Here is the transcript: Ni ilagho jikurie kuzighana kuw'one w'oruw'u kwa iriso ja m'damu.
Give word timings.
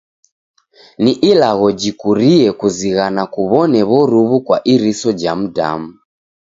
Ni 1.03 1.11
ilagho 1.29 1.67
jikurie 1.79 2.47
kuzighana 2.59 3.23
kuw'one 3.33 3.79
w'oruw'u 3.89 4.37
kwa 4.45 4.57
iriso 4.73 5.09
ja 5.21 5.33
m'damu. 5.39 5.89